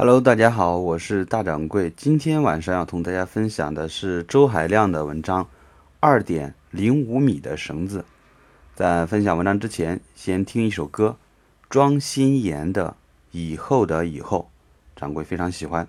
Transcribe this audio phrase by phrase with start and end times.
[0.00, 1.92] Hello，大家好，我是大掌柜。
[1.96, 5.42] 今天晚上要同大家分享的是周海亮的文章
[5.98, 7.98] 《二点零五米的绳子》。
[8.76, 11.16] 在分享文章之前，先听一首歌，
[11.68, 12.90] 庄心妍的
[13.32, 14.48] 《以后的以后》，
[15.00, 15.88] 掌柜非常喜欢。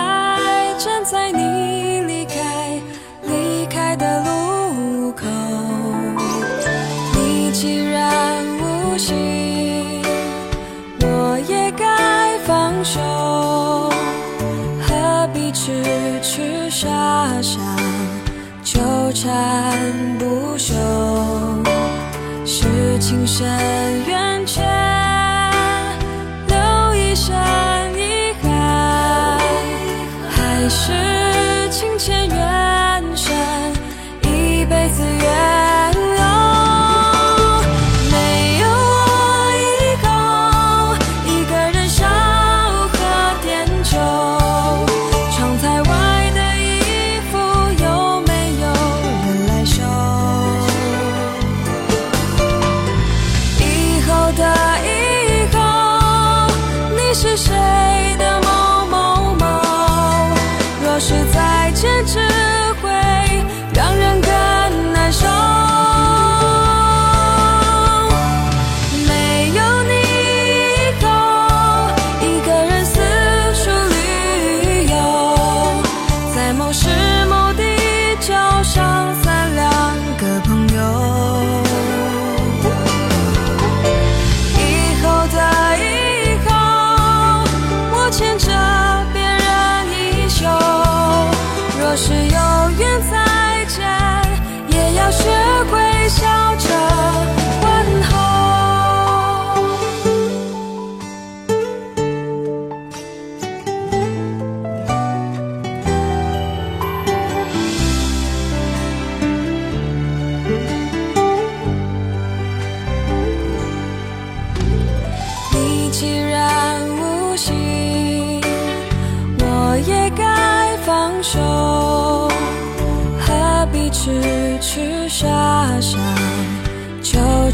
[12.83, 12.99] 手
[14.81, 15.83] 何必痴
[16.21, 16.87] 痴傻
[17.41, 17.59] 傻
[18.63, 18.79] 纠
[19.13, 19.77] 缠
[20.17, 20.73] 不休？
[22.45, 23.47] 是情深
[24.07, 24.63] 缘浅
[26.47, 27.35] 留一生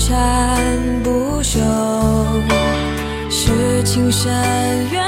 [0.07, 1.59] 缠不休
[3.29, 4.31] 是情深
[4.89, 5.06] 缘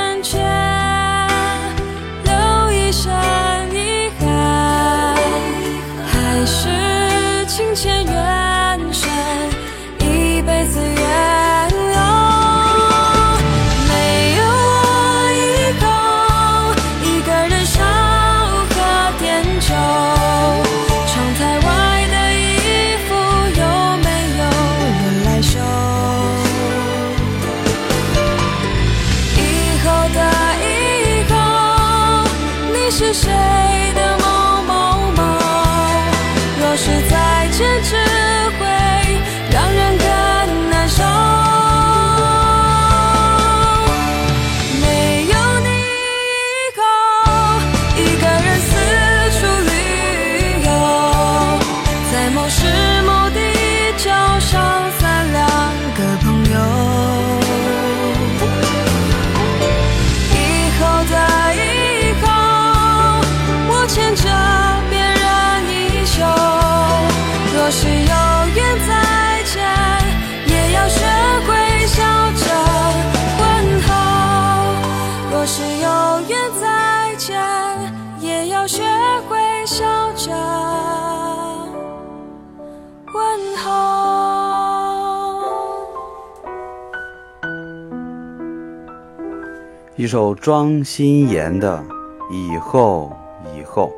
[90.00, 91.86] 一首庄心妍的
[92.32, 93.14] 以后
[93.54, 93.94] 以后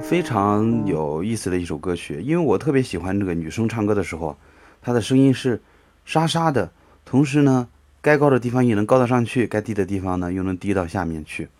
[0.00, 2.18] 非常有意思的一首歌曲。
[2.22, 4.38] 因为我特别喜欢这个女生唱歌的时候
[4.80, 5.60] 她的声音是
[6.06, 6.72] 沙沙的
[7.04, 7.68] 同时呢
[8.00, 11.50] 该高的地方也能高得上去该低的地方呢又能低到下面去。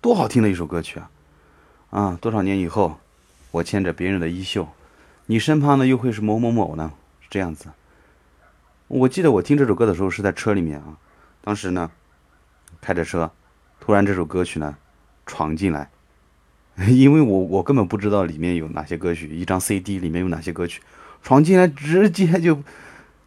[0.00, 1.10] 多好听的一首歌曲啊！
[1.90, 2.96] 啊多少年以后
[3.50, 4.68] 我牵着别人的衣袖
[5.26, 6.92] 你身旁呢又会是某某某呢？
[7.20, 7.66] 是这样子。
[8.86, 10.96] 我记得我听这首歌的时候是在车里面啊
[11.42, 11.90] 当时呢
[12.84, 13.32] 开着车，
[13.80, 14.76] 突然这首歌曲呢
[15.24, 15.88] 闯进来。
[16.88, 20.82] 因为我我根本不知道里面有哪些歌曲，一张 CD 里面有哪些歌曲，
[21.22, 22.62] 闯进来直接就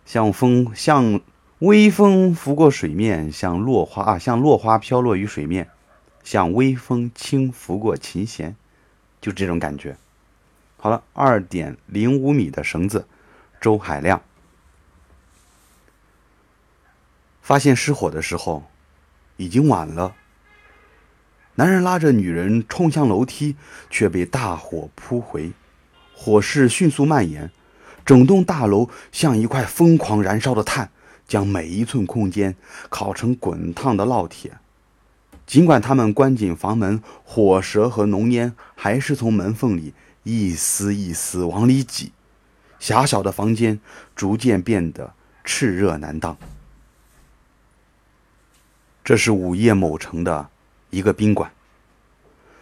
[0.05, 1.21] 像风像
[1.59, 5.69] 微风拂过水面，像落花啊像落花飘落于水面，
[6.23, 8.55] 像微风轻拂过琴弦，
[9.21, 9.95] 就这种感觉。
[10.75, 13.07] 好了，二点零五米的绳子，
[13.61, 14.21] 周海亮
[17.41, 18.65] 发现失火的时候，
[19.37, 20.15] 已经晚了。
[21.55, 23.55] 男人拉着女人冲向楼梯，
[23.89, 25.53] 却被大火扑回，
[26.13, 27.49] 火势迅速蔓延，
[28.05, 30.91] 整栋大楼像一块疯狂燃烧的炭，
[31.27, 32.55] 将每一寸空间
[32.89, 34.57] 烤成滚烫的烙铁。
[35.47, 39.93] 尽管他们关紧房门，火舌和浓烟还是从门缝里
[40.23, 42.11] 一丝一丝往里挤，
[42.79, 43.79] 狭小的房间
[44.15, 45.13] 逐渐变得
[45.45, 46.37] 炽热难当。
[49.07, 50.49] 这是午夜某城的。
[50.89, 51.49] 一个宾馆，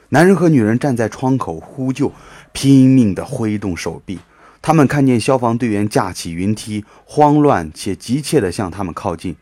[0.09, 2.11] 男人和女人站在窗口呼救，
[2.51, 4.19] 拼命地挥动手臂。
[4.61, 9.35] 他们看见消防队员架起云梯，慌乱且急切地向他们靠近，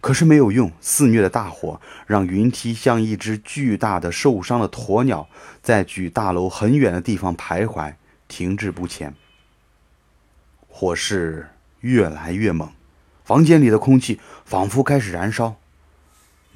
[0.00, 0.70] 可是没有用。
[0.80, 5.26] 肆虐的大火让云梯像一只巨大的受伤的鸵鸟，
[5.60, 7.94] 在距大楼很远的地方徘徊，
[8.28, 9.12] 停滞不前。
[10.68, 11.48] 火势
[11.80, 12.70] 越来越猛，
[13.24, 15.56] 房间里的空气仿佛开始燃烧。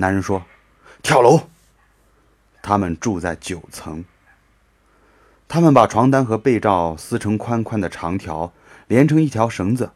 [0.00, 0.44] 男人说
[1.02, 1.48] ：“跳楼。”
[2.62, 4.04] 他们住在九层。
[5.48, 8.52] 他们把床单和被罩撕成宽宽的长条，
[8.86, 9.90] 连成一条绳子。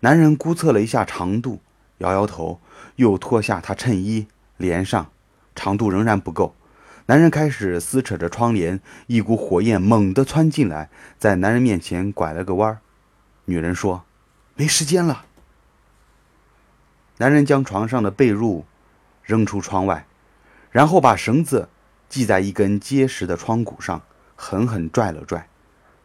[0.00, 1.60] 男人估测了一下长度，
[1.98, 2.60] 摇摇头，
[2.96, 5.10] 又脱下他衬衣连上，
[5.54, 6.54] 长度仍然不够。
[7.06, 10.88] 男人开始撕扯着窗帘，一股火焰猛地窜进来，
[11.18, 12.78] 在男人面前拐了个弯。
[13.44, 14.04] 女人说
[14.54, 15.26] ：“没时间了。”
[17.20, 18.64] 男人将床上的被褥
[19.22, 20.06] 扔出窗外。
[20.70, 21.68] 然后把绳子
[22.08, 24.00] 系在一根结实的窗骨上，
[24.36, 25.46] 狠狠拽了拽。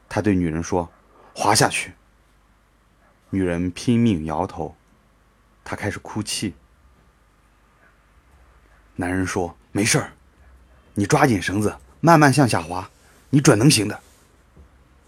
[0.10, 0.92] 他对女人说
[1.34, 1.94] ：“滑下去。”
[3.30, 4.76] 女人拼命摇头。
[5.64, 6.54] 他开始哭泣。
[8.96, 10.12] 男人说：“没事儿，
[10.96, 12.90] 你抓紧绳子，慢慢向下滑，
[13.30, 14.02] 你准能行的。”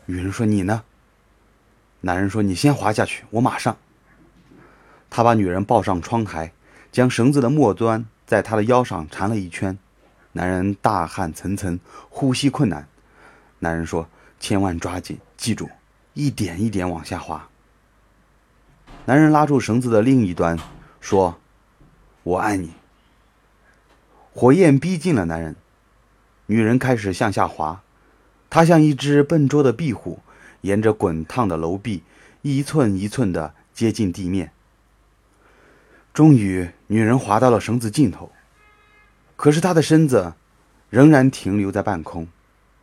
[0.05, 0.83] 女人说：“你呢？”
[2.01, 3.75] 男人说：“你先滑下去，我马上。”
[5.09, 6.51] 他把女人抱上窗台，
[6.91, 8.05] 将绳子的末端。
[8.25, 9.79] 在他的腰上缠了一圈，
[10.33, 12.85] 男人大汗涔涔，呼吸困难。
[13.59, 15.69] 男人说：“千万抓紧，记住，
[16.13, 17.47] 一点一点往下滑。”
[19.07, 20.59] 男人拉住绳子的另一端，
[20.99, 21.39] 说
[22.23, 22.73] ：“我爱你。”
[24.35, 25.55] 火焰逼近了男人，
[26.47, 27.81] 女人开始向下滑，
[28.49, 30.19] 她像一只笨拙的壁虎，
[30.61, 32.03] 沿着滚烫的楼壁
[32.41, 34.51] 一寸一寸地接近地面。
[36.17, 38.31] 终于，女人滑到了绳子尽头，
[39.35, 40.33] 可是她的身子
[40.89, 42.27] 仍然停留在半空，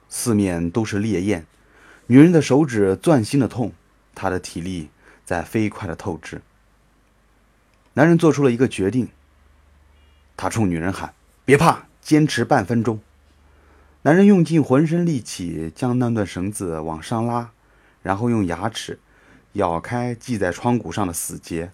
[0.09, 1.45] 四面都是烈焰。
[2.07, 3.73] 女人的手指钻心的痛，
[4.15, 4.89] 她的体力
[5.25, 6.43] 在飞快的透支。
[7.95, 9.09] 男人做出了一个决定，
[10.37, 11.13] 他冲女人喊
[11.45, 13.01] ：“别怕，坚持半分钟。”
[14.03, 17.51] 男人用尽浑身力气将那段绳子往上拉，
[18.01, 19.01] 然后用牙齿
[19.55, 21.73] 咬开系在窗骨上的死结。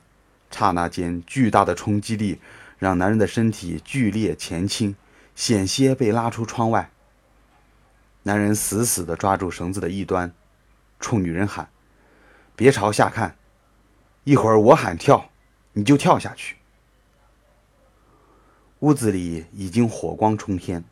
[0.50, 2.40] 刹那间，巨大的冲击力
[2.78, 4.97] 让男人的身体剧烈前倾，
[5.35, 6.90] 险些被拉出窗外。
[8.25, 10.33] 男人死死地抓住绳子的一端，
[10.99, 11.71] 冲女人喊
[12.57, 13.37] ：“别朝下看，
[14.25, 15.30] 一会儿我喊跳，
[15.73, 16.57] 你就跳下去。”
[18.80, 20.83] 屋子里已经火光冲天，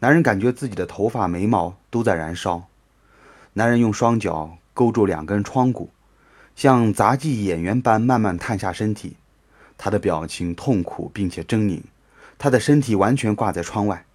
[0.00, 2.68] 男人感觉自己的头发、眉毛都在燃烧。
[3.54, 5.93] 男人用双脚勾住两根窗骨。
[6.54, 9.16] 像杂技演员般慢慢探下身体，
[9.76, 11.82] 他的表情痛苦并且狰狞，
[12.38, 14.06] 他的身体完全挂在窗外。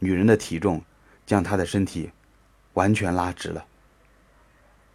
[0.00, 0.82] 女人的体重
[1.24, 2.10] 将他的身体
[2.74, 3.64] 完全拉直了。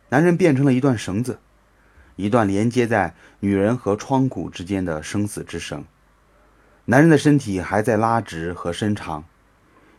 [0.09, 1.39] 男人变成了一段绳子，
[2.17, 5.85] 一段连接在女人和窗骨之间的生死之绳。
[6.85, 9.23] 男人的身体还在拉直和伸长。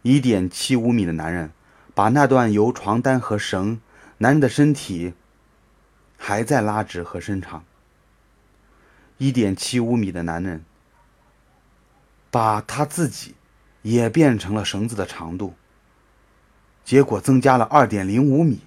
[0.03, 1.51] 一点七五米的男人
[1.95, 3.81] 把那段由床单和绳，
[4.19, 5.15] 男人的身体。
[6.25, 7.65] 还在拉直和伸长。
[9.19, 10.65] 一点七五米的男人，
[12.31, 13.35] 把他自己
[13.83, 15.57] 也变成了绳子的长度。
[16.85, 18.61] 结果增加了二点零五米，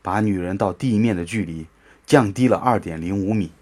[0.00, 1.66] 把女人到地面的距离
[2.06, 3.52] 降低了二点零五米。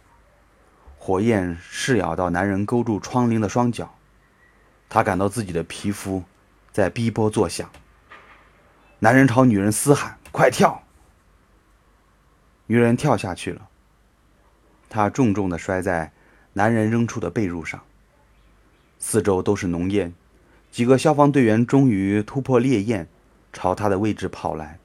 [0.99, 3.97] 火焰噬咬到男人勾住窗棂的双脚，
[4.89, 6.23] 他感到自己的皮肤
[6.71, 7.69] 在逼波作响。
[9.01, 10.81] 男人朝女人嘶喊：“快跳！”
[12.71, 13.69] 女人跳下去了，
[14.89, 16.13] 她重重的摔在
[16.53, 17.83] 男人扔出的被褥上。
[19.01, 20.15] 四周都是浓烟，
[20.71, 23.09] 几个消防队员终于突破烈焰，
[23.53, 24.79] 朝她的位置跑来。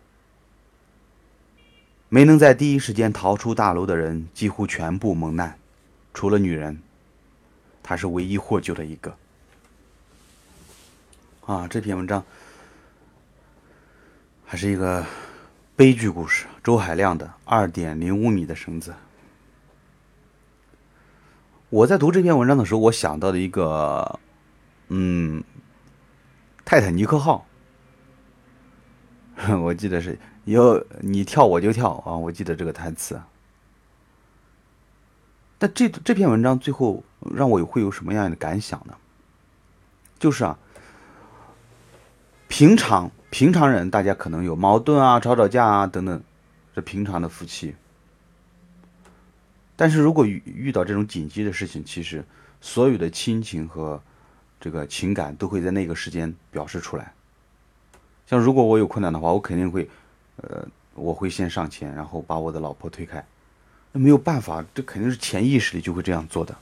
[2.10, 5.56] 没能在第一时间逃出大楼的人几乎全部蒙难，
[6.12, 6.82] 除了女人，
[7.84, 9.15] 她是唯一获救的一个。
[11.46, 12.24] 啊，这篇文章。
[14.44, 15.06] 还是一个
[15.77, 18.96] 悲剧故事，周海亮的二点零五米的绳子。
[21.70, 24.17] 我在读这篇文章的时候，我想到的一个，
[24.88, 25.44] 嗯，
[26.63, 27.46] 泰坦尼克号，
[29.63, 33.22] 我记得是有你跳我就跳啊，我记得这个台词。
[35.58, 37.03] 但这这篇文章最后
[37.36, 38.96] 让我会有什么样的感想呢？
[40.17, 40.58] 就是啊，
[42.48, 43.12] 平常。
[43.36, 46.24] 平常人，大家可能有矛盾啊、吵吵架啊等等，
[46.74, 47.75] 这平常的夫妻。
[49.75, 52.24] 但是如果遇遇到这种紧急的事情，其实
[52.62, 54.01] 所有的亲情和
[54.58, 57.12] 这个情感都会在那个时间表示出来。
[58.25, 59.89] 像如果我有困难的话，我肯定会，
[60.38, 63.22] 呃，我会先上前，然后把我的老婆推开。
[63.92, 66.56] 那没有办法，这肯定是潜意识里就会这样做的，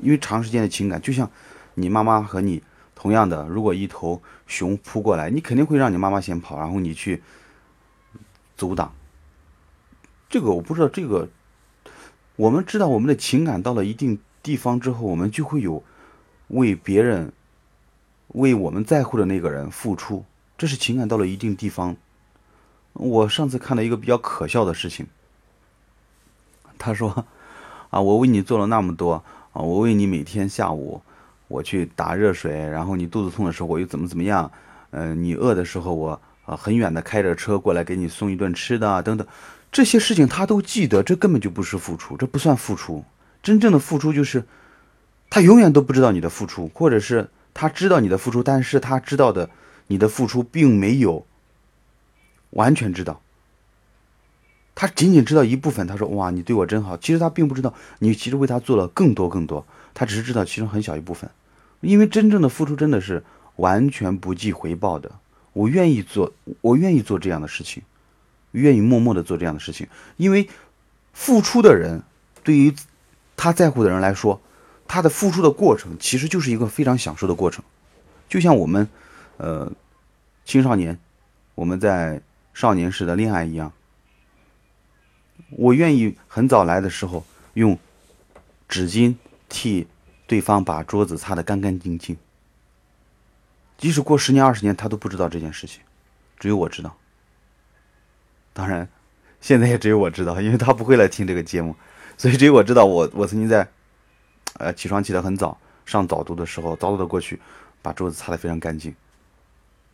[0.00, 1.28] 因为长时间的情感，就像
[1.74, 2.62] 你妈妈和你。
[3.00, 7.22] 同样的，如果一头熊扑过来，你肯定会让你妈妈先跑，然后你去
[8.56, 8.92] 阻挡。
[10.28, 11.28] 这个我不知道，这个
[12.34, 15.84] 我们知道，我们的情感到了一定地方之后，我们就会有
[16.48, 17.32] 为别人、
[18.26, 20.24] 为我们在乎的那个人付出。
[20.56, 21.96] 这是情感到了一定地方。
[22.94, 25.06] 我上次看到一个比较可笑的事情，
[26.76, 27.26] 他说
[27.90, 31.00] ：“啊，我为你做了那么多啊，我为你每天下午。”
[31.48, 34.50] 我去打热水，然后你肚子痛的时候我又怎么怎么样？
[34.90, 39.26] 嗯，你饿的时候我啊很远的开着车过来给你送一顿吃的啊等等，
[39.72, 43.04] 这些事情他都记得，这根本就不是付出，这不算付出。
[43.42, 44.44] 真正的付出就是
[45.30, 49.50] 他永远都不知道你的付出，或者是他知道你的付出，但是他知道的
[49.86, 51.26] 你的付出并没有
[52.50, 53.20] 完全知道，
[54.80, 55.84] 他仅仅知道一部分。
[55.88, 59.66] 他说哇你对我真好，其实他并不知道你其实为他做了更多更多。
[59.92, 61.28] 他只是知道其中很小一部分，
[61.80, 63.24] 因为真正的付出真的是
[63.56, 65.10] 完全不计回报的。
[65.52, 67.82] 我愿意做，我愿意做这样的事情，
[68.52, 69.88] 愿意默默的做这样的事情。
[70.16, 70.48] 因为
[71.12, 72.04] 付出的人，
[72.44, 72.72] 对于
[73.36, 74.40] 他在乎的人来说，
[74.86, 77.64] 他的付出的过程其实就是一个非常享受的过程。
[78.28, 78.88] 就像我们，
[79.38, 79.72] 呃，
[80.44, 80.96] 青少年，
[81.56, 82.22] 我们在
[82.54, 83.72] 少年时的恋爱一样。
[85.50, 87.78] 我愿意很早来的时候用
[88.68, 89.14] 纸巾。
[89.50, 89.88] 替
[90.26, 92.18] 对方把桌子擦得干干净净，
[93.78, 95.80] 即使过十年二十年，他都不知道这件事情，
[96.38, 96.94] 只有我知道。
[98.52, 98.86] 当然，
[99.40, 101.74] 现在也只有我知道，因为他不会来听这个节目，
[102.18, 102.84] 所以只有我知道。
[102.84, 103.66] 我我曾经在，
[104.58, 107.40] 呃，起床起得很早，上早读的时候，早早的过去，
[107.80, 108.94] 把桌子擦得非常干净，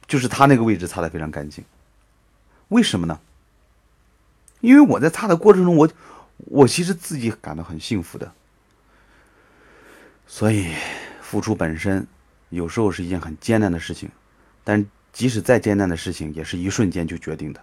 [0.08, 1.64] 就是他那个位置擦得非常干净。
[2.70, 3.20] 为什么呢？
[4.64, 5.88] 因为我在擦的过程中，我
[6.38, 8.32] 我其实自己感到很幸福的。
[10.26, 10.72] 所以，
[11.20, 12.06] 付出本身
[12.48, 14.08] 有时候是一件很艰难的事情，
[14.64, 17.60] 但即使再艰难的事情，也是一瞬间就决定的，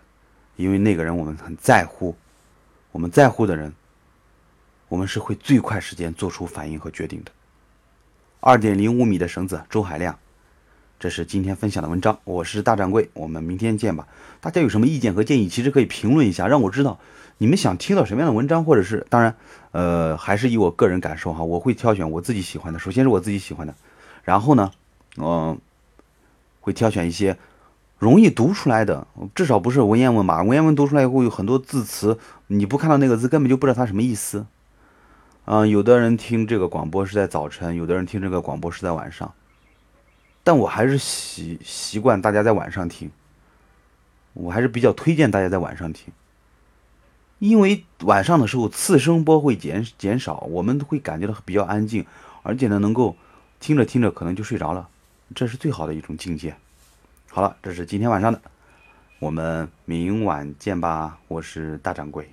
[0.58, 2.16] 因为那个人我们很在乎，
[2.92, 3.74] 我们在乎的人，
[4.88, 7.32] 我们是会最快时间做出反应和决定的。
[8.40, 10.18] 二点零五米的绳子，周海亮，
[11.02, 12.20] 这是今天分享的文章。
[12.26, 14.08] 我是大掌柜，我们明天见吧。
[14.40, 17.00] 大家有什么意见和建议，其实可以评论一下，让我知道。
[17.40, 19.36] 你们想听到什么样的文章，或者是当然，
[19.72, 22.78] 呃，还是以我个人感受哈，我会挑选我自己喜欢的。
[22.78, 23.74] 首先是我自己喜欢的，
[24.24, 24.70] 然后呢，
[25.18, 25.58] 嗯，
[26.60, 27.36] 会挑选一些
[27.98, 30.44] 容易读出来的，至少不是文言文吧。
[30.44, 34.46] 文言文读出来以后有很多字词，你不看到那个字根本就不知道它什么意思。
[35.46, 39.34] 嗯，有的人听这个广播是在早晨，有的人听这个广播是在晚上，
[40.44, 43.12] 但我还是习习惯大家在晚上听，
[44.34, 46.14] 我还是比较推荐大家在晚上听。
[47.40, 52.06] 因为晚上的时候次声波会减减少，我们会感觉到比较安静，
[52.44, 53.16] 而且呢，能够
[53.60, 54.88] 听着听着可能就睡着了，
[55.34, 56.56] 这是最好的一种境界。
[57.30, 58.42] 好了，这是今天晚上的，
[59.20, 62.32] 我们明晚见吧，我是大掌柜。